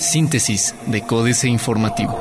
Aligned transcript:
Síntesis 0.00 0.74
de 0.86 1.02
Códice 1.02 1.48
Informativo. 1.48 2.16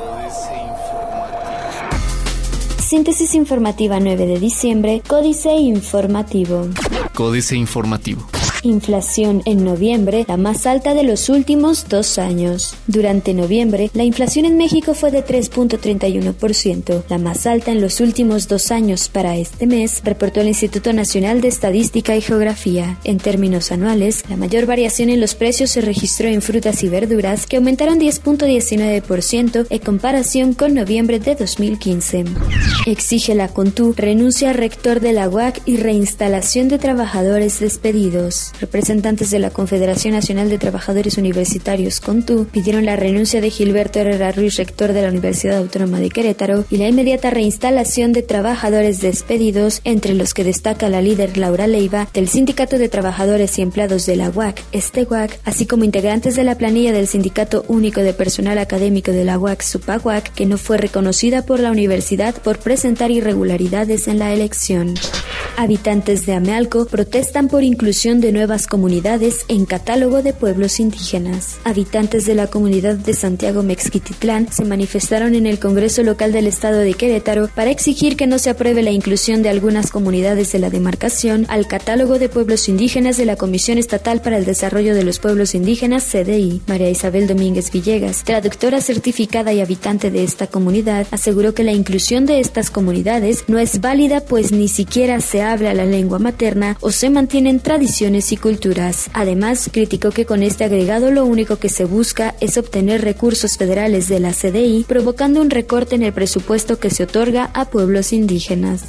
Síntesis 2.79 3.35
informativa 3.35 3.99
9 3.99 4.25
de 4.25 4.39
diciembre, 4.39 5.01
Códice 5.05 5.53
Informativo. 5.55 6.67
Códice 7.13 7.55
Informativo. 7.55 8.27
Inflación 8.67 9.43
en 9.45 9.63
noviembre, 9.63 10.25
la 10.27 10.35
más 10.35 10.65
alta 10.65 10.93
de 10.93 11.03
los 11.03 11.29
últimos 11.29 11.87
dos 11.87 12.17
años. 12.17 12.75
Durante 12.85 13.33
noviembre, 13.33 13.89
la 13.93 14.03
inflación 14.03 14.43
en 14.43 14.57
México 14.57 14.93
fue 14.93 15.09
de 15.09 15.23
3.31%, 15.23 17.03
la 17.07 17.17
más 17.17 17.47
alta 17.47 17.71
en 17.71 17.79
los 17.79 18.01
últimos 18.01 18.49
dos 18.49 18.71
años 18.71 19.07
para 19.07 19.37
este 19.37 19.67
mes, 19.67 20.01
reportó 20.03 20.41
el 20.41 20.49
Instituto 20.49 20.91
Nacional 20.91 21.39
de 21.39 21.47
Estadística 21.47 22.13
y 22.17 22.21
Geografía. 22.21 22.99
En 23.05 23.19
términos 23.19 23.71
anuales, 23.71 24.25
la 24.29 24.35
mayor 24.35 24.65
variación 24.65 25.09
en 25.09 25.21
los 25.21 25.33
precios 25.33 25.69
se 25.71 25.79
registró 25.79 26.27
en 26.27 26.41
frutas 26.41 26.83
y 26.83 26.89
verduras, 26.89 27.45
que 27.45 27.55
aumentaron 27.55 27.99
10.19% 28.01 29.67
en 29.69 29.79
comparación 29.79 30.53
con 30.53 30.73
noviembre 30.73 31.19
de 31.19 31.35
2015. 31.35 32.25
Exige 32.85 33.33
la 33.33 33.47
CONTU 33.47 33.93
renuncia 33.95 34.51
rector 34.51 34.99
de 34.99 35.13
la 35.13 35.29
UAC 35.29 35.61
y 35.65 35.77
reinstalación 35.77 36.67
de 36.67 36.79
trabajadores 36.79 37.61
despedidos. 37.61 38.51
Representantes 38.59 39.29
de 39.31 39.39
la 39.39 39.49
Confederación 39.49 40.13
Nacional 40.13 40.49
de 40.49 40.57
Trabajadores 40.57 41.17
Universitarios, 41.17 41.99
CONTU, 41.99 42.47
pidieron 42.51 42.85
la 42.85 42.95
renuncia 42.95 43.41
de 43.41 43.49
Gilberto 43.49 43.99
Herrera 43.99 44.31
Ruiz, 44.31 44.57
rector 44.57 44.93
de 44.93 45.01
la 45.03 45.09
Universidad 45.09 45.57
Autónoma 45.57 45.99
de 45.99 46.09
Querétaro, 46.09 46.65
y 46.69 46.77
la 46.77 46.87
inmediata 46.87 47.29
reinstalación 47.29 48.13
de 48.13 48.23
trabajadores 48.23 49.01
despedidos, 49.01 49.81
entre 49.83 50.13
los 50.13 50.33
que 50.33 50.43
destaca 50.43 50.89
la 50.89 51.01
líder 51.01 51.37
Laura 51.37 51.67
Leiva 51.67 52.07
del 52.13 52.29
Sindicato 52.29 52.77
de 52.77 52.89
Trabajadores 52.89 53.57
y 53.57 53.61
Empleados 53.61 54.05
de 54.05 54.15
la 54.15 54.29
UAC, 54.29 54.63
UAC, 55.09 55.39
así 55.45 55.65
como 55.65 55.83
integrantes 55.83 56.35
de 56.35 56.43
la 56.43 56.57
planilla 56.57 56.91
del 56.91 57.07
Sindicato 57.07 57.63
Único 57.67 58.01
de 58.01 58.13
Personal 58.13 58.57
Académico 58.57 59.11
de 59.11 59.23
la 59.23 59.37
UAC, 59.37 59.61
SUPAWAC, 59.61 60.33
que 60.33 60.45
no 60.45 60.57
fue 60.57 60.77
reconocida 60.77 61.45
por 61.45 61.59
la 61.59 61.71
universidad 61.71 62.35
por 62.35 62.59
presentar 62.59 63.11
irregularidades 63.11 64.07
en 64.07 64.19
la 64.19 64.33
elección. 64.33 64.95
Habitantes 65.57 66.25
de 66.25 66.33
Amealco 66.33 66.85
protestan 66.85 67.47
por 67.47 67.63
inclusión 67.63 68.21
de 68.21 68.31
nuevas 68.47 68.67
comunidades 68.67 69.43
en 69.49 69.65
catálogo 69.65 70.21
de 70.21 70.31
pueblos 70.31 70.79
indígenas. 70.79 71.57
Habitantes 71.65 72.25
de 72.25 72.33
la 72.33 72.47
comunidad 72.47 72.95
de 72.95 73.13
Santiago 73.13 73.61
Mexquititlán 73.61 74.47
se 74.53 74.63
manifestaron 74.63 75.35
en 75.35 75.45
el 75.45 75.59
Congreso 75.59 76.01
Local 76.01 76.31
del 76.31 76.47
Estado 76.47 76.77
de 76.77 76.93
Querétaro 76.93 77.49
para 77.53 77.71
exigir 77.71 78.15
que 78.15 78.25
no 78.25 78.39
se 78.39 78.49
apruebe 78.49 78.83
la 78.83 78.91
inclusión 78.91 79.43
de 79.43 79.49
algunas 79.49 79.91
comunidades 79.91 80.53
de 80.53 80.59
la 80.59 80.69
demarcación 80.69 81.45
al 81.49 81.67
catálogo 81.67 82.19
de 82.19 82.29
pueblos 82.29 82.69
indígenas 82.69 83.17
de 83.17 83.25
la 83.25 83.35
Comisión 83.35 83.79
Estatal 83.79 84.21
para 84.21 84.37
el 84.37 84.45
Desarrollo 84.45 84.95
de 84.95 85.03
los 85.03 85.19
Pueblos 85.19 85.53
Indígenas, 85.53 86.05
CDI. 86.05 86.61
María 86.67 86.89
Isabel 86.89 87.27
Domínguez 87.27 87.69
Villegas, 87.69 88.23
traductora 88.23 88.79
certificada 88.79 89.51
y 89.51 89.59
habitante 89.59 90.09
de 90.09 90.23
esta 90.23 90.47
comunidad, 90.47 91.05
aseguró 91.11 91.53
que 91.53 91.65
la 91.65 91.73
inclusión 91.73 92.25
de 92.25 92.39
estas 92.39 92.71
comunidades 92.71 93.43
no 93.49 93.59
es 93.59 93.81
válida 93.81 94.21
pues 94.21 94.53
ni 94.53 94.69
siquiera 94.69 95.19
se 95.19 95.41
habla 95.41 95.73
la 95.73 95.85
lengua 95.85 96.17
materna 96.17 96.77
o 96.79 96.91
se 96.91 97.09
mantienen 97.09 97.59
tradiciones 97.59 98.26
y 98.31 98.37
culturas. 98.37 99.09
Además, 99.13 99.69
criticó 99.71 100.11
que 100.11 100.25
con 100.25 100.43
este 100.43 100.63
agregado 100.63 101.11
lo 101.11 101.25
único 101.25 101.57
que 101.57 101.69
se 101.69 101.85
busca 101.85 102.35
es 102.39 102.57
obtener 102.57 103.01
recursos 103.01 103.57
federales 103.57 104.07
de 104.07 104.19
la 104.19 104.33
CDI, 104.33 104.85
provocando 104.87 105.41
un 105.41 105.49
recorte 105.49 105.95
en 105.95 106.03
el 106.03 106.13
presupuesto 106.13 106.79
que 106.79 106.89
se 106.89 107.03
otorga 107.03 107.51
a 107.53 107.65
pueblos 107.65 108.13
indígenas. 108.13 108.85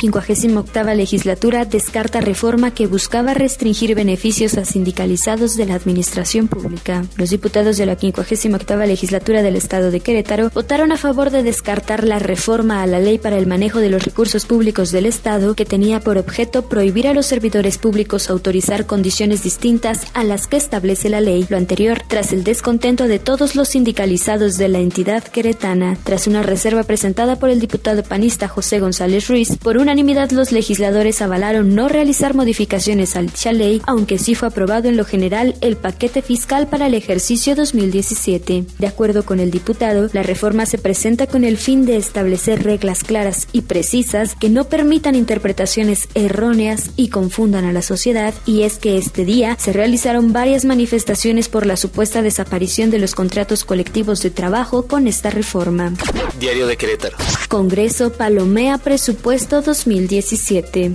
58 0.00 0.94
legislatura 0.94 1.64
descarta 1.64 2.20
reforma 2.20 2.72
que 2.72 2.86
buscaba 2.86 3.34
restringir 3.34 3.94
beneficios 3.94 4.56
a 4.56 4.64
sindicalizados 4.64 5.56
de 5.56 5.66
la 5.66 5.74
administración 5.74 6.48
pública. 6.48 7.04
Los 7.16 7.30
diputados 7.30 7.76
de 7.76 7.86
la 7.86 7.96
58 7.96 8.76
legislatura 8.86 9.42
del 9.42 9.56
Estado 9.56 9.90
de 9.90 10.00
Querétaro 10.00 10.50
votaron 10.54 10.92
a 10.92 10.96
favor 10.96 11.30
de 11.30 11.42
descartar 11.42 12.04
la 12.04 12.18
reforma 12.18 12.82
a 12.82 12.86
la 12.86 13.00
ley 13.00 13.18
para 13.18 13.38
el 13.38 13.46
manejo 13.46 13.78
de 13.78 13.90
los 13.90 14.04
recursos 14.04 14.46
públicos 14.46 14.92
del 14.92 15.06
Estado 15.06 15.54
que 15.54 15.64
tenía 15.64 16.00
por 16.00 16.18
objeto 16.18 16.68
prohibir 16.68 17.08
a 17.08 17.14
los 17.14 17.26
servidores 17.26 17.78
públicos 17.78 18.30
autorizar 18.30 18.77
condiciones 18.86 19.42
distintas 19.42 20.06
a 20.14 20.24
las 20.24 20.46
que 20.46 20.56
establece 20.56 21.08
la 21.08 21.20
ley. 21.20 21.46
Lo 21.48 21.56
anterior 21.56 22.02
tras 22.06 22.32
el 22.32 22.44
descontento 22.44 23.08
de 23.08 23.18
todos 23.18 23.56
los 23.56 23.68
sindicalizados 23.68 24.56
de 24.56 24.68
la 24.68 24.78
entidad 24.78 25.22
queretana. 25.24 25.96
Tras 26.04 26.26
una 26.26 26.42
reserva 26.42 26.84
presentada 26.84 27.36
por 27.36 27.50
el 27.50 27.60
diputado 27.60 28.02
panista 28.02 28.48
José 28.48 28.80
González 28.80 29.28
Ruiz, 29.28 29.56
por 29.56 29.78
unanimidad 29.78 30.30
los 30.30 30.52
legisladores 30.52 31.22
avalaron 31.22 31.74
no 31.74 31.88
realizar 31.88 32.34
modificaciones 32.34 33.16
a 33.16 33.22
dicha 33.22 33.52
ley, 33.52 33.82
aunque 33.86 34.18
sí 34.18 34.34
fue 34.34 34.48
aprobado 34.48 34.88
en 34.88 34.96
lo 34.96 35.04
general 35.04 35.54
el 35.60 35.76
paquete 35.76 36.22
fiscal 36.22 36.68
para 36.68 36.86
el 36.86 36.94
ejercicio 36.94 37.54
2017. 37.54 38.64
De 38.78 38.86
acuerdo 38.86 39.24
con 39.24 39.40
el 39.40 39.50
diputado, 39.50 40.08
la 40.12 40.22
reforma 40.22 40.66
se 40.66 40.78
presenta 40.78 41.26
con 41.26 41.44
el 41.44 41.56
fin 41.56 41.86
de 41.86 41.96
establecer 41.96 42.62
reglas 42.62 43.04
claras 43.04 43.48
y 43.52 43.62
precisas 43.62 44.34
que 44.34 44.50
no 44.50 44.64
permitan 44.64 45.14
interpretaciones 45.14 46.08
erróneas 46.14 46.90
y 46.96 47.08
confundan 47.08 47.64
a 47.64 47.72
la 47.72 47.82
sociedad 47.82 48.34
y 48.46 48.62
es 48.68 48.78
que 48.78 48.98
este 48.98 49.24
día 49.24 49.56
se 49.58 49.72
realizaron 49.72 50.34
varias 50.34 50.66
manifestaciones 50.66 51.48
por 51.48 51.64
la 51.64 51.78
supuesta 51.78 52.20
desaparición 52.20 52.90
de 52.90 52.98
los 52.98 53.14
contratos 53.14 53.64
colectivos 53.64 54.22
de 54.22 54.28
trabajo 54.28 54.86
con 54.86 55.08
esta 55.08 55.30
reforma. 55.30 55.94
Diario 56.38 56.66
de 56.66 56.76
Querétaro. 56.76 57.16
Congreso 57.48 58.12
palomea 58.12 58.76
presupuesto 58.76 59.62
2017. 59.62 60.92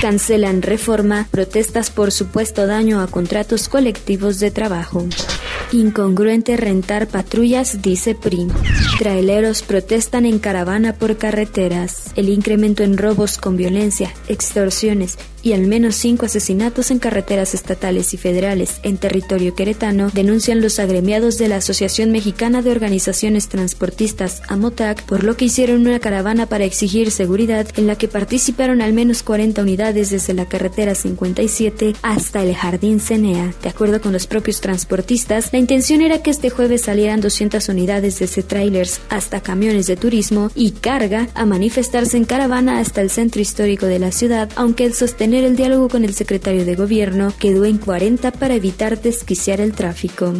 Cancelan 0.00 0.62
reforma, 0.62 1.26
protestas 1.32 1.90
por 1.90 2.12
supuesto 2.12 2.68
daño 2.68 3.00
a 3.00 3.08
contratos 3.08 3.68
colectivos 3.68 4.38
de 4.38 4.52
trabajo. 4.52 5.04
Incongruente 5.72 6.56
rentar 6.56 7.08
patrullas, 7.08 7.82
dice 7.82 8.14
PRI. 8.14 8.46
Traileros 8.98 9.62
protestan 9.62 10.24
en 10.24 10.38
caravana 10.38 10.92
por 10.92 11.16
carreteras. 11.16 12.12
El 12.14 12.28
incremento 12.28 12.84
en 12.84 12.96
robos 12.96 13.36
con 13.36 13.56
violencia, 13.56 14.12
extorsiones 14.28 15.18
y 15.46 15.52
al 15.52 15.68
menos 15.68 15.94
cinco 15.94 16.26
asesinatos 16.26 16.90
en 16.90 16.98
carreteras 16.98 17.54
estatales 17.54 18.12
y 18.14 18.16
federales 18.16 18.80
en 18.82 18.96
territorio 18.96 19.54
queretano, 19.54 20.10
denuncian 20.12 20.60
los 20.60 20.80
agremiados 20.80 21.38
de 21.38 21.46
la 21.46 21.56
Asociación 21.56 22.10
Mexicana 22.10 22.62
de 22.62 22.72
Organizaciones 22.72 23.48
Transportistas, 23.48 24.42
AMOTAC, 24.48 25.04
por 25.04 25.22
lo 25.22 25.36
que 25.36 25.44
hicieron 25.44 25.86
una 25.86 26.00
caravana 26.00 26.46
para 26.46 26.64
exigir 26.64 27.12
seguridad 27.12 27.64
en 27.76 27.86
la 27.86 27.96
que 27.96 28.08
participaron 28.08 28.82
al 28.82 28.92
menos 28.92 29.22
40 29.22 29.62
unidades 29.62 30.10
desde 30.10 30.34
la 30.34 30.46
carretera 30.46 30.96
57 30.96 31.94
hasta 32.02 32.42
el 32.42 32.56
Jardín 32.56 32.98
Cenea. 32.98 33.54
De 33.62 33.68
acuerdo 33.68 34.00
con 34.00 34.12
los 34.12 34.26
propios 34.26 34.60
transportistas, 34.60 35.52
la 35.56 35.60
intención 35.60 36.02
era 36.02 36.22
que 36.22 36.28
este 36.28 36.50
jueves 36.50 36.82
salieran 36.82 37.22
200 37.22 37.70
unidades 37.70 38.18
desde 38.18 38.42
trailers 38.42 39.00
hasta 39.08 39.40
camiones 39.40 39.86
de 39.86 39.96
turismo 39.96 40.50
y 40.54 40.72
carga 40.72 41.28
a 41.34 41.46
manifestarse 41.46 42.18
en 42.18 42.26
caravana 42.26 42.78
hasta 42.78 43.00
el 43.00 43.08
centro 43.08 43.40
histórico 43.40 43.86
de 43.86 43.98
la 43.98 44.12
ciudad, 44.12 44.50
aunque 44.54 44.84
el 44.84 44.92
sostener 44.92 45.44
el 45.44 45.56
diálogo 45.56 45.88
con 45.88 46.04
el 46.04 46.12
secretario 46.12 46.66
de 46.66 46.74
gobierno 46.74 47.32
quedó 47.38 47.64
en 47.64 47.78
40 47.78 48.32
para 48.32 48.52
evitar 48.52 49.00
desquiciar 49.00 49.62
el 49.62 49.72
tráfico. 49.72 50.34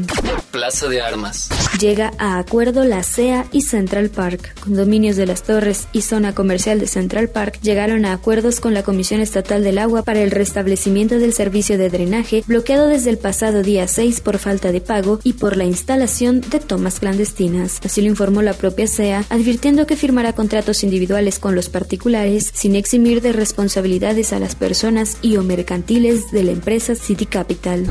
Plaza 0.51 0.87
de 0.89 1.01
Armas. 1.01 1.49
Llega 1.81 2.13
a 2.19 2.39
acuerdo 2.39 2.85
la 2.85 3.03
CEA 3.03 3.47
y 3.53 3.63
Central 3.63 4.11
Park. 4.11 4.55
Condominios 4.61 5.17
de 5.17 5.27
las 5.27 5.43
Torres 5.43 5.89
y 5.93 6.03
zona 6.03 6.35
comercial 6.35 6.79
de 6.79 6.89
Central 6.89 7.31
Park 7.31 7.59
llegaron 7.63 8.05
a 8.05 8.13
acuerdos 8.13 8.61
con 8.61 8.75
la 8.75 8.83
Comisión 8.83 9.21
Estatal 9.23 9.65
del 9.65 9.79
Agua 9.79 10.03
para 10.03 10.21
el 10.21 10.31
restablecimiento 10.31 11.19
del 11.19 11.33
servicio 11.33 11.79
de 11.79 11.89
drenaje 11.89 12.45
bloqueado 12.47 12.87
desde 12.87 13.09
el 13.09 13.19
pasado 13.19 13.63
día 13.63 13.89
6 13.89 14.21
por 14.21 14.39
falta 14.39 14.73
de 14.73 14.83
pago 14.83 15.06
y 15.23 15.35
por 15.35 15.57
la 15.57 15.65
instalación 15.65 16.41
de 16.41 16.61
tomas 16.61 17.01
clandestinas. 17.01 17.81
Así 17.85 18.01
lo 18.01 18.09
informó 18.09 18.43
la 18.43 18.55
propia 18.55 18.87
CEA, 18.87 19.25
advirtiendo 19.31 19.87
que 19.87 19.97
firmará 19.97 20.33
contratos 20.33 20.83
individuales 20.85 21.39
con 21.39 21.55
los 21.55 21.69
particulares 21.69 22.51
sin 22.53 22.77
eximir 22.77 23.23
de 23.23 23.33
responsabilidades 23.33 24.33
a 24.33 24.39
las 24.39 24.55
personas 24.55 25.19
y 25.23 25.37
o 25.37 25.43
mercantiles 25.43 26.31
de 26.31 26.45
la 26.45 26.53
empresa 26.53 26.95
City 26.95 27.27
Capital. 27.27 27.87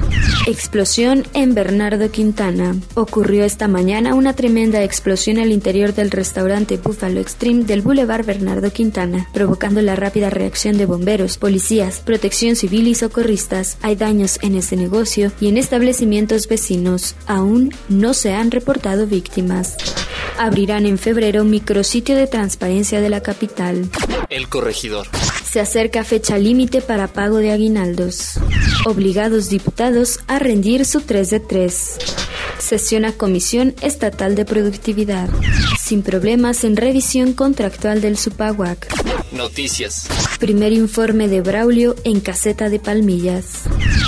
Explosión 0.48 1.24
en 1.34 1.54
Bernardo 1.54 2.10
Quintana. 2.12 2.76
Ocurrió 2.96 3.44
esta 3.46 3.68
mañana 3.68 4.14
una 4.14 4.34
tremenda 4.34 4.84
explosión 4.84 5.40
al 5.40 5.52
interior 5.52 5.94
del 5.94 6.12
restaurante 6.12 6.78
Buffalo 6.78 7.20
Extreme 7.20 7.64
del 7.64 7.82
Boulevard 7.82 8.26
Bernardo 8.26 8.72
Quintana, 8.72 9.30
provocando 9.34 9.82
la 9.82 9.96
rápida 9.96 10.30
reacción 10.30 10.78
de 10.78 10.86
bomberos, 10.86 11.38
policías, 11.38 12.00
protección 12.00 12.56
civil 12.56 12.88
y 12.88 12.96
socorristas. 12.96 13.78
Hay 13.82 13.96
daños 13.96 14.40
en 14.42 14.56
este 14.56 14.76
negocio 14.76 15.32
y 15.40 15.48
en 15.48 15.58
establecimientos 15.58 16.48
vecinos. 16.48 17.05
Aún 17.28 17.74
no 17.90 18.14
se 18.14 18.34
han 18.34 18.50
reportado 18.50 19.06
víctimas 19.06 19.78
abrirán 20.38 20.86
en 20.86 20.98
febrero 20.98 21.44
micrositio 21.44 22.16
de 22.16 22.28
transparencia 22.28 23.02
de 23.02 23.10
la 23.10 23.22
capital. 23.22 23.90
El 24.30 24.50
corregidor. 24.50 25.08
Se 25.50 25.60
acerca 25.60 26.04
fecha 26.04 26.38
límite 26.38 26.82
para 26.82 27.08
pago 27.08 27.38
de 27.38 27.52
aguinaldos. 27.52 28.40
Obligados 28.86 29.50
diputados 29.50 30.20
a 30.28 30.40
rendir 30.40 30.86
su 30.86 31.02
3 31.02 31.30
de 31.30 31.40
3. 31.40 31.98
Sesiona 32.58 33.14
Comisión 33.14 33.76
Estatal 33.82 34.36
de 34.36 34.46
Productividad. 34.46 35.30
Sin 35.86 36.02
problemas 36.02 36.64
en 36.64 36.78
revisión 36.78 37.34
contractual 37.34 38.02
del 38.02 38.18
Supaguac. 38.18 38.88
Noticias. 39.32 40.08
Primer 40.40 40.74
informe 40.74 41.28
de 41.28 41.42
Braulio 41.42 41.94
en 42.04 42.22
caseta 42.22 42.72
de 42.72 42.80
Palmillas. 42.80 43.66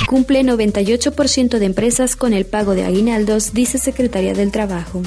Cumple 0.08 0.42
98% 0.42 1.60
de 1.60 1.66
empresas 1.66 2.16
con 2.16 2.34
el 2.34 2.48
pago 2.48 2.74
de 2.74 2.84
aguinaldos, 2.84 3.54
dice 3.54 3.78
Secretaría 3.78 4.34
del 4.34 4.52
Trabajo. 4.52 5.04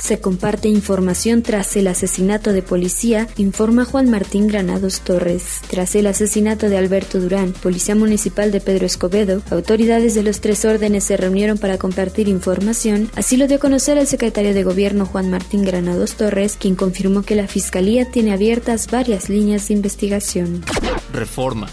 Se 0.00 0.20
comparte 0.20 0.68
información 0.68 1.42
tras 1.42 1.76
el 1.76 1.88
asesinato 1.88 2.52
de 2.52 2.62
policía, 2.62 3.26
informa 3.36 3.84
Juan 3.84 4.08
Martín 4.08 4.46
Granados 4.46 5.00
Torres. 5.00 5.60
Tras 5.68 5.94
el 5.96 6.06
asesinato 6.06 6.70
de 6.70 6.78
Alberto 6.78 7.20
Durán, 7.20 7.52
policía 7.52 7.96
municipal 7.96 8.52
de 8.52 8.60
Pedro 8.60 8.86
Escobedo, 8.86 9.42
autoridades 9.50 10.14
de 10.14 10.22
los 10.22 10.40
tres 10.40 10.64
órdenes 10.64 11.04
se 11.04 11.16
reunieron 11.16 11.58
para 11.58 11.78
compartir 11.78 12.28
información. 12.28 13.10
Así 13.16 13.36
lo 13.36 13.48
dio 13.48 13.56
a 13.56 13.60
conocer 13.60 13.98
el 13.98 14.06
secretario 14.06 14.54
de 14.54 14.62
Gobierno 14.62 15.04
Juan 15.04 15.30
Martín 15.30 15.64
Granados 15.64 15.97
Torres, 16.06 16.56
quien 16.58 16.74
confirmó 16.74 17.22
que 17.22 17.34
la 17.34 17.48
Fiscalía 17.48 18.10
tiene 18.10 18.32
abiertas 18.32 18.90
varias 18.90 19.28
líneas 19.28 19.68
de 19.68 19.74
investigación. 19.74 20.64
Reforma. 21.12 21.68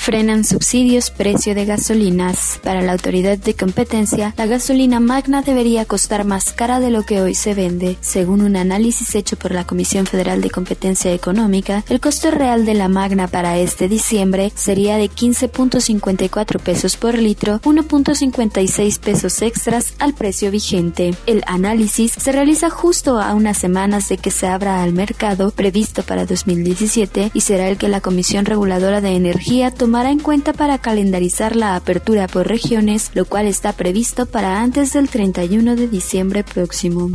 Frenan 0.00 0.44
subsidios 0.44 1.10
precio 1.10 1.54
de 1.54 1.66
gasolinas. 1.66 2.58
Para 2.64 2.80
la 2.80 2.92
autoridad 2.92 3.36
de 3.36 3.52
competencia, 3.52 4.32
la 4.38 4.46
gasolina 4.46 4.98
magna 4.98 5.42
debería 5.42 5.84
costar 5.84 6.24
más 6.24 6.54
cara 6.54 6.80
de 6.80 6.88
lo 6.88 7.02
que 7.02 7.20
hoy 7.20 7.34
se 7.34 7.52
vende. 7.52 7.98
Según 8.00 8.40
un 8.40 8.56
análisis 8.56 9.14
hecho 9.14 9.36
por 9.36 9.52
la 9.52 9.66
Comisión 9.66 10.06
Federal 10.06 10.40
de 10.40 10.48
Competencia 10.48 11.12
Económica, 11.12 11.84
el 11.90 12.00
costo 12.00 12.30
real 12.30 12.64
de 12.64 12.72
la 12.72 12.88
magna 12.88 13.28
para 13.28 13.58
este 13.58 13.88
diciembre 13.88 14.50
sería 14.54 14.96
de 14.96 15.10
15.54 15.10 16.60
pesos 16.60 16.96
por 16.96 17.18
litro, 17.18 17.60
1.56 17.60 19.00
pesos 19.00 19.42
extras 19.42 19.92
al 19.98 20.14
precio 20.14 20.50
vigente. 20.50 21.14
El 21.26 21.42
análisis 21.46 22.12
se 22.12 22.32
realiza 22.32 22.70
justo 22.70 23.20
a 23.20 23.34
unas 23.34 23.58
semanas 23.58 24.08
de 24.08 24.16
que 24.16 24.30
se 24.30 24.46
abra 24.46 24.82
al 24.82 24.94
mercado 24.94 25.50
previsto 25.50 26.02
para 26.04 26.24
2017 26.24 27.32
y 27.34 27.40
será 27.42 27.68
el 27.68 27.76
que 27.76 27.88
la 27.88 28.00
Comisión 28.00 28.46
Reguladora 28.46 29.02
de 29.02 29.10
Energía 29.10 29.70
tome 29.70 29.89
tomará 29.90 30.12
en 30.12 30.20
cuenta 30.20 30.52
para 30.52 30.78
calendarizar 30.78 31.56
la 31.56 31.74
apertura 31.74 32.28
por 32.28 32.46
regiones, 32.46 33.10
lo 33.14 33.24
cual 33.24 33.48
está 33.48 33.72
previsto 33.72 34.24
para 34.24 34.60
antes 34.60 34.92
del 34.92 35.08
31 35.08 35.74
de 35.74 35.88
diciembre 35.88 36.44
próximo. 36.44 37.10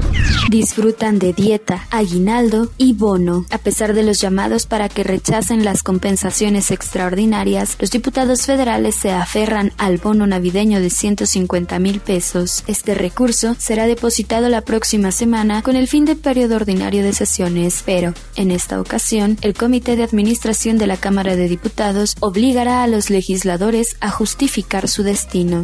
Disfrutan 0.50 1.18
de 1.18 1.31
dieta, 1.31 1.88
aguinaldo 1.89 2.69
y 2.77 2.92
bono. 2.92 3.45
A 3.50 3.60
pesar 3.60 3.94
de 3.94 4.04
los 4.04 4.19
llamados 4.19 4.66
para 4.66 4.89
que 4.89 5.06
rechacen 5.06 5.63
las 5.63 5.83
compensaciones 5.83 6.69
extraordinarias, 6.69 7.77
los 7.80 7.92
diputados 7.92 8.45
federales 8.45 8.95
se 8.95 9.13
aferran 9.13 9.71
al 9.78 9.98
bono 9.98 10.28
navideño 10.28 10.81
de 10.81 10.89
150 10.89 11.80
mil 11.80 12.01
pesos. 12.01 12.66
Este 12.68 12.94
recurso 12.94 13.56
será 13.57 13.88
depositado 13.88 14.50
la 14.50 14.60
próxima 14.60 15.13
semana 15.13 15.62
con 15.62 15.78
el 15.78 15.88
fin 15.88 16.04
del 16.04 16.18
periodo 16.18 16.57
ordinario 16.57 17.04
de 17.04 17.13
sesiones, 17.13 17.83
pero 17.86 18.13
en 18.36 18.51
esta 18.51 18.81
ocasión 18.81 19.38
el 19.44 19.54
Comité 19.54 19.95
de 19.95 20.04
Administración 20.04 20.78
de 20.78 20.88
la 20.88 20.98
Cámara 20.98 21.38
de 21.38 21.48
Diputados 21.48 22.18
obliga 22.19 22.65
a 22.68 22.88
los 22.88 23.10
legisladores 23.10 23.96
a 24.00 24.10
justificar 24.10 24.88
su 24.88 25.04
destino. 25.04 25.64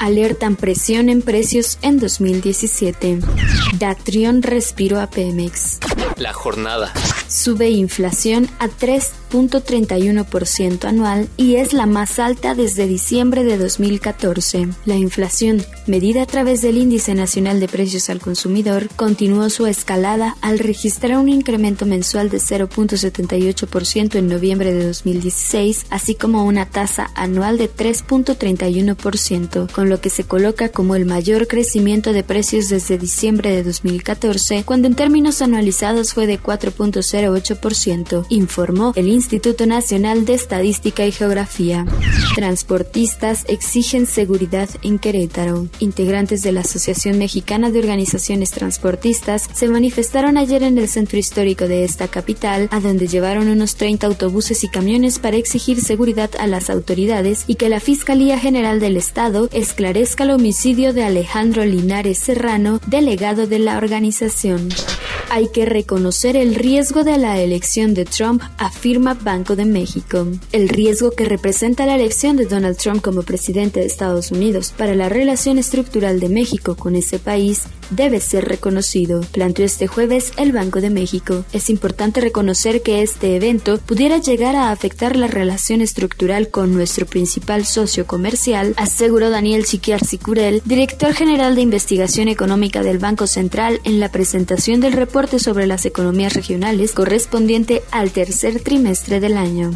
Alertan 0.00 0.56
presión 0.56 1.08
en 1.08 1.22
precios 1.22 1.78
en 1.82 1.98
2017. 1.98 3.20
Datrión 3.78 4.42
respiró 4.42 5.00
a 5.00 5.08
Pemex. 5.08 5.78
La 6.16 6.32
jornada. 6.32 6.92
Sube 7.36 7.68
inflación 7.68 8.48
a 8.60 8.68
3.31% 8.68 10.86
anual 10.86 11.28
y 11.36 11.56
es 11.56 11.74
la 11.74 11.84
más 11.84 12.18
alta 12.18 12.54
desde 12.54 12.86
diciembre 12.86 13.44
de 13.44 13.58
2014. 13.58 14.70
La 14.86 14.94
inflación, 14.94 15.62
medida 15.86 16.22
a 16.22 16.26
través 16.26 16.62
del 16.62 16.78
Índice 16.78 17.14
Nacional 17.14 17.60
de 17.60 17.68
Precios 17.68 18.08
al 18.08 18.20
Consumidor, 18.20 18.88
continuó 18.96 19.50
su 19.50 19.66
escalada 19.66 20.38
al 20.40 20.58
registrar 20.58 21.18
un 21.18 21.28
incremento 21.28 21.84
mensual 21.84 22.30
de 22.30 22.38
0.78% 22.38 24.14
en 24.14 24.28
noviembre 24.28 24.72
de 24.72 24.86
2016, 24.86 25.88
así 25.90 26.14
como 26.14 26.46
una 26.46 26.64
tasa 26.64 27.10
anual 27.14 27.58
de 27.58 27.70
3.31%, 27.70 29.70
con 29.72 29.90
lo 29.90 30.00
que 30.00 30.08
se 30.08 30.24
coloca 30.24 30.70
como 30.70 30.96
el 30.96 31.04
mayor 31.04 31.48
crecimiento 31.48 32.14
de 32.14 32.24
precios 32.24 32.70
desde 32.70 32.96
diciembre 32.96 33.50
de 33.50 33.62
2014, 33.62 34.64
cuando 34.64 34.88
en 34.88 34.94
términos 34.94 35.42
anualizados 35.42 36.14
fue 36.14 36.26
de 36.26 36.38
4.08%, 37.26 38.26
informó 38.28 38.92
el 38.96 39.08
Instituto 39.08 39.66
Nacional 39.66 40.24
de 40.24 40.34
Estadística 40.34 41.06
y 41.06 41.12
Geografía. 41.12 41.86
Transportistas 42.34 43.44
exigen 43.48 44.06
seguridad 44.06 44.68
en 44.82 44.98
Querétaro. 44.98 45.68
Integrantes 45.78 46.42
de 46.42 46.52
la 46.52 46.60
Asociación 46.60 47.18
Mexicana 47.18 47.70
de 47.70 47.78
Organizaciones 47.78 48.50
Transportistas 48.50 49.48
se 49.52 49.68
manifestaron 49.68 50.36
ayer 50.36 50.62
en 50.62 50.78
el 50.78 50.88
centro 50.88 51.18
histórico 51.18 51.66
de 51.68 51.84
esta 51.84 52.08
capital, 52.08 52.68
a 52.70 52.80
donde 52.80 53.08
llevaron 53.08 53.48
unos 53.48 53.76
30 53.76 54.06
autobuses 54.06 54.64
y 54.64 54.68
camiones 54.68 55.18
para 55.18 55.36
exigir 55.36 55.80
seguridad 55.80 56.30
a 56.38 56.46
las 56.46 56.70
autoridades 56.70 57.44
y 57.46 57.56
que 57.56 57.68
la 57.68 57.80
Fiscalía 57.80 58.38
General 58.38 58.80
del 58.80 58.96
Estado 58.96 59.48
esclarezca 59.52 60.24
el 60.24 60.30
homicidio 60.30 60.92
de 60.92 61.04
Alejandro 61.04 61.64
Linares 61.64 62.18
Serrano, 62.18 62.80
delegado 62.86 63.46
de 63.46 63.58
la 63.58 63.76
organización. 63.78 64.68
Hay 65.30 65.48
que 65.48 65.66
reconocer 65.66 66.36
el 66.36 66.54
riesgo 66.54 67.02
de 67.02 67.14
la 67.16 67.40
elección 67.40 67.94
de 67.94 68.04
Trump, 68.04 68.42
afirma 68.58 69.14
Banco 69.14 69.56
de 69.56 69.64
México. 69.64 70.26
El 70.52 70.68
riesgo 70.68 71.10
que 71.10 71.24
representa 71.24 71.86
la 71.86 71.94
elección 71.94 72.36
de 72.36 72.46
Donald 72.46 72.76
Trump 72.76 73.02
como 73.02 73.22
presidente 73.22 73.80
de 73.80 73.86
Estados 73.86 74.30
Unidos 74.30 74.72
para 74.76 74.94
la 74.94 75.08
relación 75.08 75.58
estructural 75.58 76.20
de 76.20 76.28
México 76.28 76.76
con 76.76 76.96
ese 76.96 77.18
país 77.18 77.62
debe 77.90 78.20
ser 78.20 78.44
reconocido, 78.46 79.20
planteó 79.32 79.64
este 79.64 79.86
jueves 79.86 80.32
el 80.36 80.52
Banco 80.52 80.80
de 80.80 80.90
México. 80.90 81.44
Es 81.52 81.70
importante 81.70 82.20
reconocer 82.20 82.82
que 82.82 83.02
este 83.02 83.36
evento 83.36 83.78
pudiera 83.78 84.18
llegar 84.18 84.56
a 84.56 84.70
afectar 84.70 85.16
la 85.16 85.28
relación 85.28 85.80
estructural 85.80 86.48
con 86.48 86.74
nuestro 86.74 87.06
principal 87.06 87.64
socio 87.64 88.06
comercial, 88.06 88.74
aseguró 88.76 89.30
Daniel 89.30 89.64
Chiquiar 89.64 90.04
Sicurel, 90.04 90.62
director 90.64 91.12
general 91.12 91.54
de 91.54 91.62
investigación 91.62 92.28
económica 92.28 92.82
del 92.82 92.98
Banco 92.98 93.26
Central, 93.26 93.80
en 93.84 94.00
la 94.00 94.10
presentación 94.10 94.80
del 94.80 94.92
reporte 94.92 95.38
sobre 95.38 95.66
las 95.66 95.86
economías 95.86 96.34
regionales 96.34 96.92
correspondiente 96.96 97.82
al 97.90 98.10
tercer 98.10 98.60
trimestre 98.60 99.20
del 99.20 99.36
año. 99.36 99.70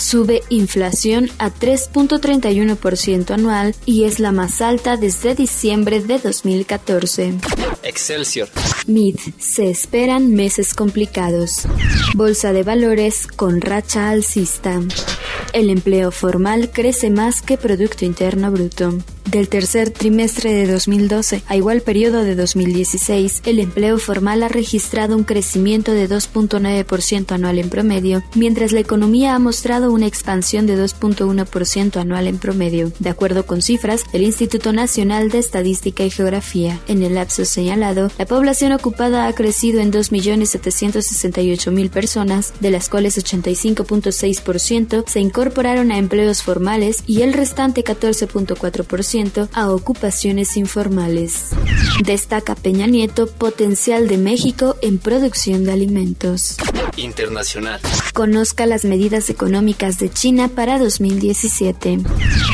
Sube 0.00 0.44
inflación 0.50 1.28
a 1.38 1.50
3.31% 1.50 3.32
anual 3.32 3.74
y 3.86 4.04
es 4.04 4.20
la 4.20 4.30
más 4.30 4.60
alta 4.60 4.96
desde 4.96 5.34
diciembre 5.34 6.00
de 6.00 6.20
2014. 6.20 7.34
Excelsior. 7.82 8.48
MID. 8.86 9.18
Se 9.38 9.68
esperan 9.68 10.32
meses 10.32 10.72
complicados. 10.72 11.62
Bolsa 12.14 12.52
de 12.52 12.62
valores 12.62 13.26
con 13.26 13.60
racha 13.60 14.08
alcista. 14.08 14.80
El 15.52 15.70
empleo 15.70 16.12
formal 16.12 16.70
crece 16.72 17.10
más 17.10 17.42
que 17.42 17.56
Producto 17.56 18.04
Interno 18.04 18.52
Bruto. 18.52 18.96
Del 19.30 19.48
tercer 19.48 19.90
trimestre 19.90 20.52
de 20.52 20.66
2012 20.66 21.44
a 21.46 21.54
igual 21.54 21.82
periodo 21.82 22.24
de 22.24 22.34
2016, 22.34 23.42
el 23.44 23.60
empleo 23.60 23.98
formal 23.98 24.42
ha 24.42 24.48
registrado 24.48 25.16
un 25.16 25.22
crecimiento 25.22 25.92
de 25.92 26.08
2.9% 26.08 27.30
anual 27.30 27.60
en 27.60 27.70
promedio, 27.70 28.24
mientras 28.34 28.72
la 28.72 28.80
economía 28.80 29.36
ha 29.36 29.38
mostrado 29.38 29.92
una 29.92 30.08
expansión 30.08 30.66
de 30.66 30.76
2.1% 30.76 32.00
anual 32.00 32.26
en 32.26 32.38
promedio, 32.38 32.90
de 32.98 33.08
acuerdo 33.08 33.46
con 33.46 33.62
cifras 33.62 34.02
del 34.12 34.24
Instituto 34.24 34.72
Nacional 34.72 35.30
de 35.30 35.38
Estadística 35.38 36.02
y 36.02 36.10
Geografía. 36.10 36.80
En 36.88 37.04
el 37.04 37.14
lapso 37.14 37.44
señalado, 37.44 38.10
la 38.18 38.26
población 38.26 38.72
ocupada 38.72 39.28
ha 39.28 39.32
crecido 39.32 39.78
en 39.78 39.92
2.768.000 39.92 41.88
personas, 41.90 42.52
de 42.58 42.72
las 42.72 42.88
cuales 42.88 43.16
85.6% 43.16 45.04
se 45.06 45.20
incorporaron 45.20 45.92
a 45.92 45.98
empleos 45.98 46.42
formales 46.42 47.04
y 47.06 47.22
el 47.22 47.32
restante 47.32 47.84
14.4% 47.84 49.19
a 49.52 49.70
ocupaciones 49.70 50.56
informales. 50.56 51.50
Destaca 52.04 52.54
Peña 52.54 52.86
Nieto 52.86 53.26
potencial 53.26 54.08
de 54.08 54.16
México 54.16 54.76
en 54.80 54.98
producción 54.98 55.64
de 55.64 55.72
alimentos. 55.72 56.56
Internacional. 56.96 57.80
Conozca 58.14 58.66
las 58.66 58.84
medidas 58.84 59.28
económicas 59.28 59.98
de 59.98 60.10
China 60.10 60.48
para 60.48 60.78
2017. 60.78 62.00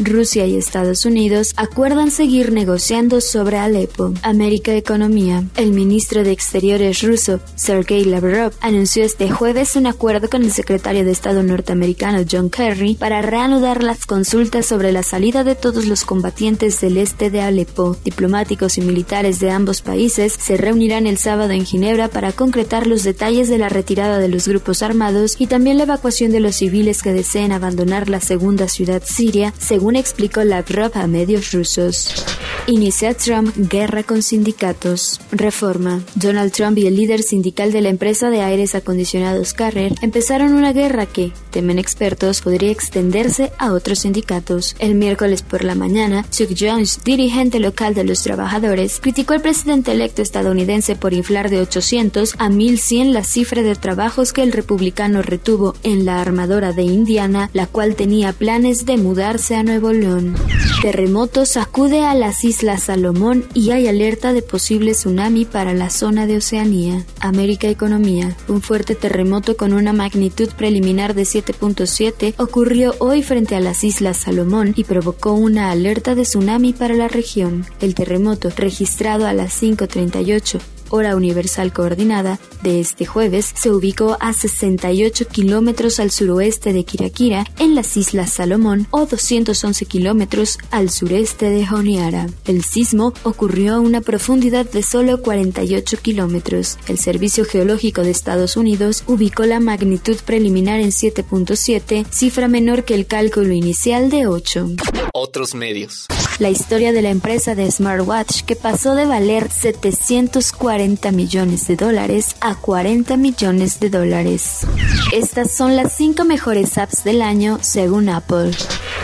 Rusia 0.01 0.47
y 0.47 0.57
Estados 0.57 1.05
Unidos 1.05 1.53
acuerdan 1.57 2.11
seguir 2.11 2.53
negociando 2.53 3.21
sobre 3.21 3.59
Alepo. 3.59 4.13
América 4.23 4.75
Economía. 4.75 5.45
El 5.57 5.71
ministro 5.71 6.25
de 6.25 6.33
Exteriores 6.33 7.03
ruso, 7.03 7.41
Sergei 7.55 8.05
Lavrov, 8.05 8.53
anunció 8.61 9.05
este 9.05 9.31
jueves 9.31 9.77
un 9.77 9.87
acuerdo 9.87 10.29
con 10.29 10.43
el 10.43 10.53
secretario 10.53 11.05
de 11.05 11.13
Estado 11.13 11.43
norteamericano 11.43 12.25
John 12.29 12.51
Kerry 12.51 12.95
para 12.95 13.23
reanudar 13.23 13.83
las 13.83 14.05
consultas 14.05 14.67
sobre 14.67 14.91
la 14.93 15.03
salida 15.03 15.45
de 15.45 15.55
todos 15.55 15.87
los 15.87 16.05
combatientes 16.05 16.56
del 16.57 16.97
este 16.97 17.31
de 17.31 17.43
Alepo. 17.43 17.99
Diplomáticos 18.03 18.79
y 18.79 18.81
militares 18.81 19.41
de 19.41 19.51
ambos 19.51 19.83
países 19.83 20.33
se 20.33 20.57
reunirán 20.57 21.07
el 21.07 21.19
sábado 21.19 21.51
en 21.51 21.67
Ginebra 21.67 22.09
para 22.09 22.33
concretar 22.33 22.87
los 22.87 23.03
detalles 23.03 23.51
de 23.51 23.59
la 23.59 23.69
retirada 23.69 24.19
de 24.19 24.29
los 24.29 24.49
grupos 24.49 24.83
armados 24.83 25.37
y 25.39 25.49
también 25.49 25.77
la 25.77 25.83
evacuación 25.83 26.33
de 26.33 26.41
los 26.41 26.57
civiles 26.57 27.03
que 27.03 27.13
deseen 27.13 27.53
abandonar 27.53 28.09
la 28.09 28.23
segunda 28.23 28.69
ciudad 28.69 29.03
siria, 29.05 29.53
según 29.59 29.97
explicó 29.97 30.45
Lavrov 30.45 30.93
a 30.95 31.07
medios 31.07 31.53
rusos. 31.53 32.25
Inicia 32.67 33.15
Trump 33.15 33.55
guerra 33.57 34.03
con 34.03 34.23
sindicatos. 34.23 35.21
Reforma. 35.31 36.03
Donald 36.15 36.53
Trump 36.53 36.79
y 36.79 36.87
el 36.87 36.97
líder 36.97 37.23
sindical 37.23 37.71
de 37.71 37.83
la 37.83 37.91
empresa 37.91 38.31
de 38.31 38.41
aires 38.41 38.75
acondicionados 38.75 39.53
Carrier 39.53 39.95
empezaron 40.01 40.55
una 40.55 40.73
guerra 40.73 41.07
que, 41.07 41.33
temen 41.51 41.79
expertos, 41.79 42.41
podría 42.41 42.71
extenderse 42.71 43.53
a 43.59 43.73
otros 43.73 44.01
sindicatos. 44.01 44.75
El 44.79 44.95
miércoles 44.95 45.43
por 45.43 45.63
la 45.63 45.75
mañana, 45.75 46.25
Jones, 46.59 47.01
dirigente 47.05 47.61
local 47.61 47.95
de 47.95 48.05
los 48.05 48.23
trabajadores, 48.23 49.01
criticó 49.01 49.35
al 49.35 49.43
presidente 49.43 49.93
electo 49.93 50.23
estadounidense 50.23 50.97
por 50.97 51.15
inflar 51.15 51.51
de 51.51 51.61
800 51.61 52.35
a 52.39 52.49
1100 52.49 53.13
la 53.13 53.25
cifra 53.25 53.63
de 53.63 53.75
trabajos 53.75 54.33
que 54.33 54.43
el 54.43 54.53
republicano 54.53 55.23
retuvo 55.23 55.75
en 55.83 56.05
la 56.05 56.21
armadora 56.21 56.73
de 56.73 56.83
Indiana, 56.83 57.51
la 57.53 57.67
cual 57.67 57.97
tenía 57.97 58.33
planes 58.33 58.87
de 58.87 58.97
mudarse 58.97 59.57
a 59.57 59.63
Nuevo 59.63 59.93
León. 59.93 60.37
Terremoto 60.83 61.47
sacude 61.47 62.05
a 62.05 62.15
las 62.15 62.45
Islas 62.45 62.85
Salomón 62.85 63.45
y 63.55 63.71
hay 63.71 63.89
alerta 63.89 64.33
de 64.33 64.43
posible 64.43 64.93
tsunami 64.93 65.45
para 65.45 65.75
la 65.75 65.91
zona 65.91 66.27
de 66.27 66.37
Oceanía. 66.37 67.05
América 67.21 67.69
Economía. 67.69 68.37
Un 68.49 68.63
fuerte 68.63 68.95
terremoto 68.95 69.57
con 69.57 69.73
una 69.73 69.93
magnitud 69.93 70.49
preliminar 70.57 71.15
de 71.15 71.23
7.7 71.23 72.35
ocurrió 72.39 72.95
hoy 72.99 73.23
frente 73.23 73.57
a 73.57 73.61
las 73.61 73.85
Islas 73.85 74.19
Salomón 74.19 74.75
y 74.77 74.85
provocó 74.85 75.33
una 75.33 75.71
alerta 75.71 76.15
de 76.15 76.23
tsunami 76.23 76.36
para 76.79 76.95
la 76.95 77.09
región. 77.09 77.65
El 77.81 77.95
terremoto, 77.95 78.51
registrado 78.57 79.27
a 79.27 79.33
las 79.33 79.63
5.38 79.63 80.61
hora 80.91 81.17
universal 81.17 81.73
coordinada, 81.73 82.39
de 82.63 82.81
este 82.81 83.07
jueves 83.07 83.53
se 83.55 83.71
ubicó 83.71 84.17
a 84.21 84.33
68 84.33 85.29
kilómetros 85.29 86.01
al 86.01 86.11
suroeste 86.11 86.73
de 86.73 86.85
Kirakira, 86.85 87.45
en 87.59 87.75
las 87.75 87.97
Islas 87.97 88.33
Salomón, 88.33 88.87
o 88.91 89.07
211 89.07 89.85
kilómetros 89.87 90.59
al 90.71 90.91
sureste 90.91 91.51
de 91.51 91.67
Honiara. 91.69 92.27
El 92.45 92.65
sismo 92.65 93.13
ocurrió 93.23 93.75
a 93.75 93.81
una 93.81 94.01
profundidad 94.01 94.69
de 94.71 94.83
solo 94.83 95.23
48 95.23 95.99
kilómetros. 96.01 96.79
El 96.89 96.99
Servicio 96.99 97.45
Geológico 97.45 98.03
de 98.03 98.11
Estados 98.11 98.57
Unidos 98.57 99.05
ubicó 99.07 99.45
la 99.45 99.61
magnitud 99.61 100.17
preliminar 100.25 100.81
en 100.81 100.91
7.7, 100.91 102.07
cifra 102.11 102.49
menor 102.49 102.85
que 102.85 102.95
el 102.95 103.07
cálculo 103.07 103.53
inicial 103.53 104.11
de 104.11 104.27
8. 104.27 104.71
Otros 105.13 105.55
medios. 105.55 106.07
La 106.39 106.51
historia 106.51 106.93
de 106.93 107.01
la 107.01 107.09
empresa 107.09 107.55
de 107.55 107.71
smartwatch 107.71 108.43
que 108.43 108.57
pasó 108.57 108.95
de 108.95 109.07
valer 109.07 109.51
740 109.51 111.11
millones 111.11 111.67
de 111.67 111.77
dólares 111.77 112.37
a 112.41 112.55
40 112.55 113.17
millones 113.17 113.81
de 113.81 113.89
dólares. 113.89 114.67
Estas 115.13 115.51
son 115.53 115.77
las 115.77 115.93
5 115.95 116.25
mejores 116.25 116.77
apps 116.77 117.05
del 117.05 117.23
año 117.23 117.59
según 117.63 118.11
Apple. 118.11 118.51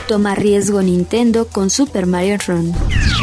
Toma 0.08 0.34
riesgo 0.34 0.82
Nintendo 0.82 1.46
con 1.46 1.70
Super 1.70 2.04
Mario 2.04 2.36
Run. 2.46 2.74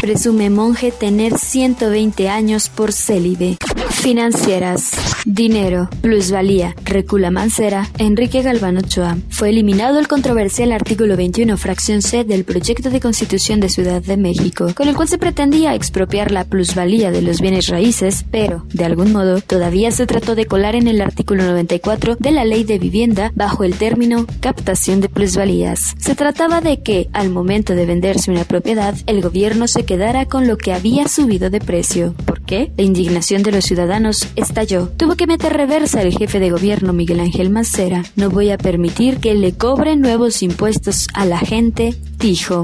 Presume 0.01 0.49
monje 0.49 0.91
tener 0.91 1.37
120 1.37 2.29
años 2.29 2.69
por 2.69 2.91
célibe. 2.91 3.57
Financieras. 3.99 4.91
Dinero. 5.25 5.89
Plusvalía. 6.01 6.73
Recula 6.85 7.31
Mancera. 7.31 7.89
Enrique 7.97 8.41
Galván 8.41 8.77
Ochoa. 8.77 9.17
Fue 9.29 9.49
eliminado 9.49 9.99
el 9.99 10.07
controversial 10.07 10.71
artículo 10.71 11.17
21 11.17 11.57
fracción 11.57 12.01
C 12.01 12.23
del 12.23 12.45
proyecto 12.45 12.89
de 12.89 13.01
constitución 13.01 13.59
de 13.59 13.67
Ciudad 13.67 14.01
de 14.01 14.15
México, 14.15 14.73
con 14.73 14.87
el 14.87 14.95
cual 14.95 15.09
se 15.09 15.17
pretendía 15.17 15.75
expropiar 15.75 16.31
la 16.31 16.45
plusvalía 16.45 17.11
de 17.11 17.21
los 17.21 17.41
bienes 17.41 17.67
raíces, 17.67 18.25
pero, 18.31 18.65
de 18.73 18.85
algún 18.85 19.11
modo, 19.11 19.41
todavía 19.41 19.91
se 19.91 20.07
trató 20.07 20.33
de 20.33 20.45
colar 20.45 20.75
en 20.75 20.87
el 20.87 21.01
artículo 21.01 21.43
94 21.43 22.15
de 22.15 22.31
la 22.31 22.45
ley 22.45 22.63
de 22.63 22.79
vivienda 22.79 23.33
bajo 23.35 23.65
el 23.65 23.75
término 23.75 24.25
captación 24.39 25.01
de 25.01 25.09
plusvalías. 25.09 25.95
Se 25.99 26.15
trataba 26.15 26.61
de 26.61 26.81
que, 26.81 27.09
al 27.11 27.29
momento 27.29 27.75
de 27.75 27.85
venderse 27.85 28.31
una 28.31 28.45
propiedad, 28.45 28.95
el 29.07 29.21
gobierno 29.21 29.67
se 29.67 29.83
quedara 29.83 30.25
con 30.25 30.47
lo 30.47 30.57
que 30.57 30.73
había 30.73 31.09
subido 31.09 31.49
de 31.49 31.59
precio. 31.59 32.15
La 32.49 32.83
indignación 32.83 33.43
de 33.43 33.51
los 33.51 33.65
ciudadanos 33.65 34.27
estalló. 34.35 34.87
Tuvo 34.97 35.15
que 35.15 35.27
meter 35.27 35.53
reversa 35.53 36.01
el 36.01 36.17
jefe 36.17 36.39
de 36.39 36.49
gobierno 36.49 36.93
Miguel 36.93 37.19
Ángel 37.19 37.51
Mancera. 37.51 38.03
No 38.15 38.31
voy 38.31 38.49
a 38.49 38.57
permitir 38.57 39.17
que 39.17 39.35
le 39.35 39.53
cobren 39.53 40.01
nuevos 40.01 40.41
impuestos 40.41 41.07
a 41.13 41.25
la 41.25 41.37
gente, 41.37 41.93
dijo. 42.17 42.63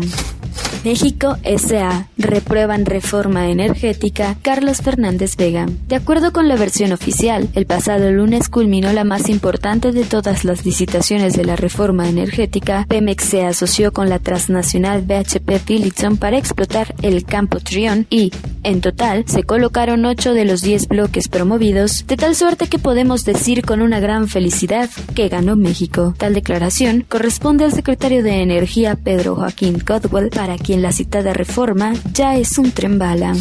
México 0.85 1.37
S.A. 1.41 2.09
reprueban 2.15 2.85
reforma 2.85 3.49
energética 3.49 4.37
Carlos 4.43 4.83
Fernández 4.83 5.35
Vega. 5.35 5.65
De 5.87 5.95
acuerdo 5.95 6.31
con 6.31 6.47
la 6.47 6.55
versión 6.55 6.91
oficial, 6.91 7.49
el 7.55 7.65
pasado 7.65 8.11
lunes 8.11 8.49
culminó 8.49 8.93
la 8.93 9.03
más 9.03 9.27
importante 9.27 9.91
de 9.91 10.03
todas 10.03 10.45
las 10.45 10.63
licitaciones 10.63 11.35
de 11.35 11.43
la 11.43 11.55
reforma 11.55 12.07
energética. 12.07 12.85
Pemex 12.87 13.23
se 13.23 13.45
asoció 13.45 13.93
con 13.93 14.09
la 14.09 14.19
transnacional 14.19 15.01
BHP 15.01 15.59
Philipson 15.65 16.17
para 16.17 16.37
explotar 16.37 16.93
el 17.01 17.25
campo 17.25 17.59
Trión 17.59 18.05
y, 18.11 18.31
en 18.65 18.81
total, 18.81 19.25
se 19.27 19.43
colocaron 19.43 20.05
8 20.05 20.33
de 20.33 20.43
los 20.43 20.61
10 20.61 20.87
bloques 20.87 21.27
promovidos, 21.27 22.05
de 22.07 22.17
tal 22.17 22.35
suerte 22.35 22.67
que 22.67 22.79
podemos 22.79 23.23
decir 23.23 23.63
con 23.63 23.81
una 23.81 23.99
gran 23.99 24.27
felicidad 24.27 24.89
que 25.15 25.29
ganó 25.29 25.55
México. 25.55 26.13
Tal 26.17 26.33
declaración 26.33 27.05
corresponde 27.07 27.65
al 27.65 27.73
secretario 27.73 28.23
de 28.23 28.41
Energía 28.41 28.95
Pedro 28.95 29.35
Joaquín 29.35 29.79
Codwell, 29.79 30.29
para 30.29 30.57
quien 30.57 30.81
la 30.81 30.91
citada 30.91 31.33
reforma 31.33 31.93
ya 32.11 32.35
es 32.35 32.57
un 32.57 32.71
tren 32.71 32.97
bala. 32.97 33.35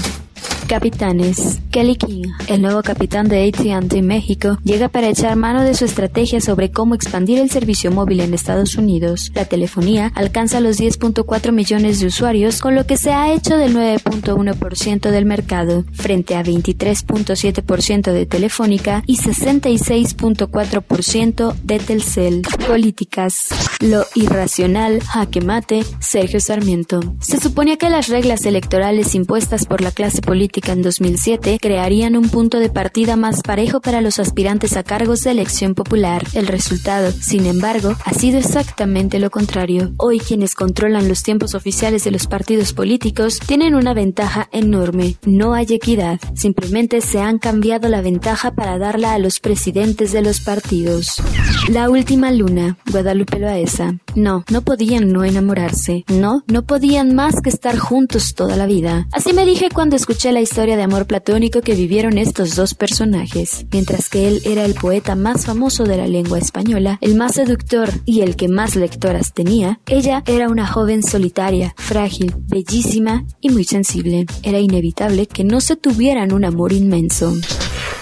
Capitanes. 0.66 1.60
Kelly 1.70 1.96
King, 1.96 2.24
el 2.48 2.62
nuevo 2.62 2.82
capitán 2.82 3.28
de 3.28 3.46
AT&T 3.48 4.00
México, 4.02 4.58
llega 4.64 4.88
para 4.88 5.08
echar 5.08 5.36
mano 5.36 5.62
de 5.62 5.74
su 5.74 5.84
estrategia 5.84 6.40
sobre 6.40 6.70
cómo 6.70 6.94
expandir 6.94 7.38
el 7.38 7.50
servicio 7.50 7.90
móvil 7.90 8.20
en 8.20 8.32
Estados 8.32 8.76
Unidos. 8.76 9.30
La 9.34 9.44
telefonía 9.44 10.12
alcanza 10.14 10.60
los 10.60 10.78
10.4 10.78 11.52
millones 11.52 12.00
de 12.00 12.06
usuarios, 12.06 12.60
con 12.60 12.74
lo 12.74 12.86
que 12.86 12.96
se 12.96 13.12
ha 13.12 13.32
hecho 13.32 13.56
del 13.56 13.76
9.1% 13.76 15.10
del 15.10 15.26
mercado, 15.26 15.84
frente 15.92 16.36
a 16.36 16.44
23.7% 16.44 18.12
de 18.12 18.26
Telefónica 18.26 19.02
y 19.06 19.18
66.4% 19.18 21.54
de 21.62 21.78
Telcel. 21.78 22.42
Políticas. 22.66 23.48
Lo 23.80 24.04
irracional, 24.14 25.02
jaque 25.02 25.40
mate, 25.40 25.84
Sergio 26.00 26.40
Sarmiento. 26.40 27.00
Se 27.20 27.40
suponía 27.40 27.76
que 27.76 27.90
las 27.90 28.08
reglas 28.08 28.46
electorales 28.46 29.14
impuestas 29.14 29.66
por 29.66 29.80
la 29.80 29.90
clase 29.90 30.22
política 30.22 30.53
en 30.60 30.82
2007 30.82 31.58
crearían 31.60 32.16
un 32.16 32.28
punto 32.28 32.58
de 32.58 32.68
partida 32.68 33.16
más 33.16 33.42
parejo 33.42 33.80
para 33.80 34.00
los 34.00 34.18
aspirantes 34.18 34.76
a 34.76 34.82
cargos 34.82 35.22
de 35.22 35.30
elección 35.30 35.74
popular. 35.74 36.24
El 36.34 36.46
resultado, 36.46 37.10
sin 37.12 37.46
embargo, 37.46 37.94
ha 38.04 38.14
sido 38.14 38.38
exactamente 38.38 39.18
lo 39.18 39.30
contrario. 39.30 39.92
Hoy 39.96 40.18
quienes 40.18 40.54
controlan 40.54 41.08
los 41.08 41.22
tiempos 41.22 41.54
oficiales 41.54 42.04
de 42.04 42.10
los 42.10 42.26
partidos 42.26 42.72
políticos 42.72 43.38
tienen 43.38 43.74
una 43.74 43.94
ventaja 43.94 44.48
enorme. 44.52 45.16
No 45.24 45.54
hay 45.54 45.66
equidad, 45.70 46.20
simplemente 46.34 47.00
se 47.00 47.20
han 47.20 47.38
cambiado 47.38 47.88
la 47.88 48.02
ventaja 48.02 48.54
para 48.54 48.78
darla 48.78 49.14
a 49.14 49.18
los 49.18 49.40
presidentes 49.40 50.12
de 50.12 50.22
los 50.22 50.40
partidos. 50.40 51.22
La 51.68 51.88
última 51.90 52.30
luna, 52.32 52.76
Guadalupe 52.90 53.38
Loaesa. 53.38 53.98
No, 54.14 54.44
no 54.50 54.62
podían 54.62 55.12
no 55.12 55.24
enamorarse. 55.24 56.04
No, 56.08 56.42
no 56.46 56.62
podían 56.62 57.14
más 57.14 57.40
que 57.40 57.50
estar 57.50 57.78
juntos 57.78 58.34
toda 58.34 58.56
la 58.56 58.66
vida. 58.66 59.08
Así 59.12 59.32
me 59.32 59.44
dije 59.44 59.68
cuando 59.72 59.96
escuché 59.96 60.32
la 60.32 60.40
historia 60.40 60.76
de 60.76 60.82
amor 60.82 61.06
platónico 61.06 61.60
que 61.60 61.74
vivieron 61.74 62.18
estos 62.18 62.54
dos 62.56 62.74
personajes. 62.74 63.66
Mientras 63.72 64.08
que 64.08 64.28
él 64.28 64.42
era 64.44 64.64
el 64.64 64.74
poeta 64.74 65.14
más 65.14 65.46
famoso 65.46 65.84
de 65.84 65.96
la 65.96 66.06
lengua 66.06 66.38
española, 66.38 66.98
el 67.00 67.16
más 67.16 67.34
seductor 67.34 67.90
y 68.04 68.20
el 68.20 68.36
que 68.36 68.48
más 68.48 68.76
lectoras 68.76 69.32
tenía, 69.32 69.80
ella 69.86 70.22
era 70.26 70.48
una 70.48 70.66
joven 70.66 71.02
solitaria, 71.02 71.74
frágil, 71.76 72.34
bellísima 72.46 73.24
y 73.40 73.50
muy 73.50 73.64
sensible. 73.64 74.26
Era 74.42 74.58
inevitable 74.58 75.26
que 75.26 75.44
no 75.44 75.60
se 75.60 75.76
tuvieran 75.76 76.32
un 76.32 76.44
amor 76.44 76.72
inmenso. 76.72 77.34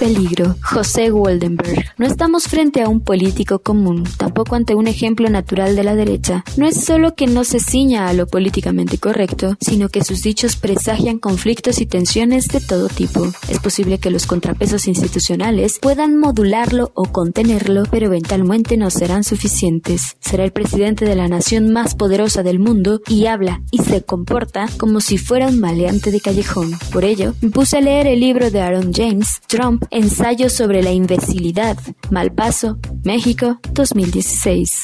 Peligro. 0.02 0.56
José 0.62 1.12
Waldenberg. 1.12 1.84
No 1.96 2.06
estamos 2.06 2.48
frente 2.48 2.82
a 2.82 2.88
un 2.88 3.02
político 3.02 3.60
común, 3.60 4.02
tampoco 4.16 4.56
ante 4.56 4.74
un 4.74 4.88
ejemplo 4.88 5.30
natural 5.30 5.76
de 5.76 5.84
la 5.84 5.94
derecha. 5.94 6.44
No 6.56 6.66
es 6.66 6.84
solo 6.84 7.14
que 7.14 7.28
no 7.28 7.44
se 7.44 7.60
ciña 7.60 8.08
a 8.08 8.12
lo 8.12 8.26
políticamente 8.26 8.98
correcto, 8.98 9.56
sino 9.60 9.90
que 9.90 10.02
sus 10.02 10.22
dichos 10.22 10.56
presagian 10.56 11.20
conflictos 11.20 11.80
y 11.80 11.86
tensiones 11.86 12.48
de 12.48 12.60
todo 12.60 12.88
tipo. 12.88 13.30
Es 13.48 13.60
posible 13.60 13.98
que 13.98 14.10
los 14.10 14.26
contrapesos 14.26 14.88
institucionales 14.88 15.78
puedan 15.80 16.18
modularlo 16.18 16.90
o 16.94 17.04
contenerlo, 17.04 17.84
pero 17.88 18.06
eventualmente 18.06 18.76
no 18.76 18.90
serán 18.90 19.22
suficientes. 19.22 20.16
Será 20.18 20.42
el 20.42 20.50
presidente 20.50 21.04
de 21.04 21.14
la 21.14 21.28
nación 21.28 21.72
más 21.72 21.94
poderosa 21.94 22.42
del 22.42 22.58
mundo 22.58 23.02
y 23.06 23.26
habla 23.26 23.62
y 23.70 23.78
se 23.78 24.02
comporta 24.02 24.66
como 24.78 25.00
si 25.00 25.16
fuera 25.16 25.46
un 25.46 25.60
maleante 25.60 26.10
de 26.10 26.20
callejón. 26.20 26.72
Por 26.92 27.04
ello, 27.04 27.34
me 27.40 27.50
puse 27.50 27.76
a 27.76 27.80
leer 27.80 28.08
el 28.08 28.18
libro 28.18 28.50
de 28.50 28.62
Aaron 28.62 28.92
James, 28.92 29.40
Trump, 29.46 29.84
Ensayo 29.94 30.48
sobre 30.48 30.82
la 30.82 30.90
imbecilidad. 30.90 31.76
Malpaso, 32.10 32.78
México, 33.04 33.60
2016. 33.72 34.80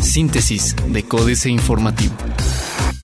Síntesis 0.00 0.74
de 0.88 1.02
Códice 1.02 1.50
Informativo. 1.50 2.14